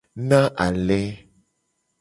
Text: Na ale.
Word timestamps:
Na 0.29 0.39
ale. 0.65 1.01